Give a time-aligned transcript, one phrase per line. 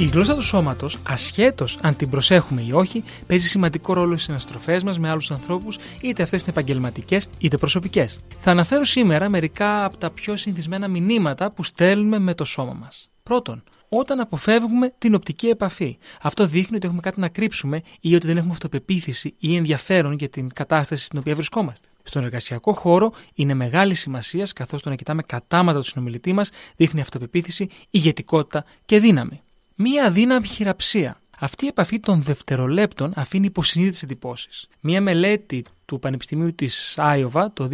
[0.00, 4.82] Η γλώσσα του σώματος, ασχέτως αν την προσέχουμε ή όχι, παίζει σημαντικό ρόλο στις συναστροφές
[4.82, 8.20] μας με άλλους ανθρώπους, είτε αυτές είναι επαγγελματικές είτε προσωπικές.
[8.38, 13.10] Θα αναφέρω σήμερα μερικά από τα πιο συνηθισμένα μηνύματα που στέλνουμε με το σώμα μας.
[13.22, 15.98] Πρώτον, όταν αποφεύγουμε την οπτική επαφή.
[16.22, 20.28] Αυτό δείχνει ότι έχουμε κάτι να κρύψουμε ή ότι δεν έχουμε αυτοπεποίθηση ή ενδιαφέρον για
[20.28, 21.88] την κατάσταση στην οποία βρισκόμαστε.
[22.02, 27.00] Στον εργασιακό χώρο είναι μεγάλη σημασία καθώς το να κοιτάμε κατάματα του συνομιλητή μας δείχνει
[27.00, 29.40] αυτοπεποίθηση, ηγετικότητα και δύναμη
[29.82, 31.20] μία αδύναμη χειραψία.
[31.38, 34.68] Αυτή η επαφή των δευτερολέπτων αφήνει υποσυνείδητες εντυπώσεις.
[34.80, 37.68] Μία μελέτη του Πανεπιστημίου της Άιοβα το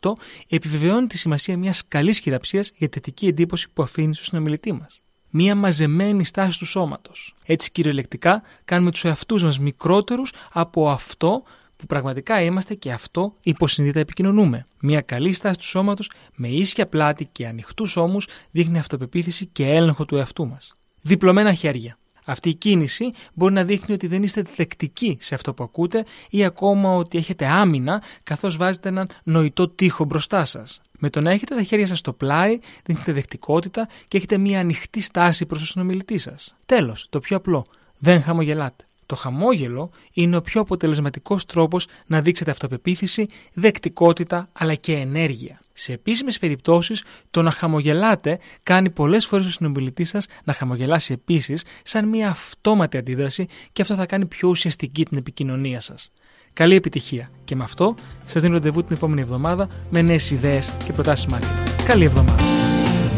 [0.00, 0.12] 2008
[0.48, 5.02] επιβεβαιώνει τη σημασία μιας καλής χειραψίας για τη θετική εντύπωση που αφήνει στο συνομιλητή μας.
[5.30, 7.34] Μία μαζεμένη στάση του σώματος.
[7.44, 11.42] Έτσι, κυριολεκτικά, κάνουμε τους εαυτούς μας μικρότερους από αυτό
[11.76, 14.66] που πραγματικά είμαστε και αυτό υποσυνείδητα επικοινωνούμε.
[14.80, 20.04] Μια καλή στάση του σώματος με ίσια πλάτη και ανοιχτούς ώμους δείχνει αυτοπεποίθηση και έλεγχο
[20.04, 21.96] του εαυτού μας διπλωμένα χέρια.
[22.24, 26.44] Αυτή η κίνηση μπορεί να δείχνει ότι δεν είστε δεκτικοί σε αυτό που ακούτε ή
[26.44, 30.80] ακόμα ότι έχετε άμυνα καθώς βάζετε έναν νοητό τείχο μπροστά σας.
[30.98, 35.00] Με το να έχετε τα χέρια σας στο πλάι, δείχνετε δεκτικότητα και έχετε μια ανοιχτή
[35.00, 36.54] στάση προς τον συνομιλητή σας.
[36.66, 37.66] Τέλος, το πιο απλό,
[37.98, 38.84] δεν χαμογελάτε.
[39.06, 45.61] Το χαμόγελο είναι ο πιο αποτελεσματικός τρόπος να δείξετε αυτοπεποίθηση, δεκτικότητα αλλά και ενέργεια.
[45.72, 51.64] Σε επίσημες περιπτώσεις, το να χαμογελάτε κάνει πολλές φορές τον συνομιλητής σας να χαμογελάσει επίσης,
[51.82, 56.10] σαν μια αυτόματη αντίδραση και αυτό θα κάνει πιο ουσιαστική την επικοινωνία σας.
[56.52, 60.92] Καλή επιτυχία και με αυτό σας δίνω ραντεβού την επόμενη εβδομάδα με νέες ιδέες και
[60.92, 61.84] προτάσεις marketing.
[61.86, 62.42] Καλή εβδομάδα.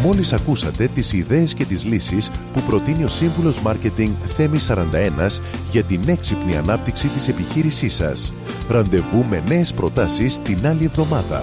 [0.03, 5.41] Μόλις ακούσατε τις ιδέες και τις λύσεις που προτείνει ο Σύμβουλος Μάρκετινγκ Θέμης 41
[5.71, 8.33] για την έξυπνη ανάπτυξη της επιχείρησής σας.
[8.69, 11.43] Ραντεβού με νέες προτάσεις την άλλη εβδομάδα